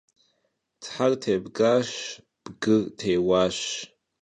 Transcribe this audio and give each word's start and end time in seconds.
Ther 0.83 1.11
têbgaş, 1.23 1.89
bgır 2.43 2.81
têuaş. 2.97 3.57